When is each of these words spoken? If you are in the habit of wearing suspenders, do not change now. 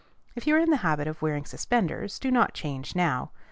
If 0.35 0.47
you 0.47 0.55
are 0.55 0.59
in 0.59 0.71
the 0.71 0.77
habit 0.77 1.07
of 1.07 1.21
wearing 1.21 1.45
suspenders, 1.45 2.17
do 2.17 2.31
not 2.31 2.55
change 2.55 2.95
now. 2.95 3.29